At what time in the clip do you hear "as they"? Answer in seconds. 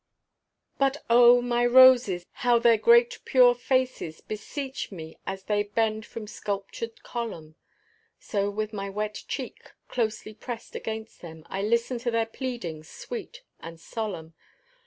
5.27-5.61